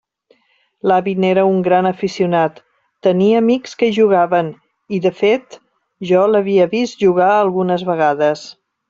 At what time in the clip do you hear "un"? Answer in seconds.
1.49-1.59